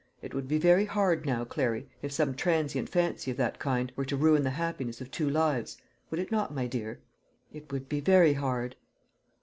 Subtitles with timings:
[0.23, 4.03] It would be very hard now, Clary, if some transient fancy of that kind were
[4.05, 5.77] to ruin the happiness of two lives
[6.09, 7.01] would it not, my dear?"
[7.53, 8.75] "It would be very hard."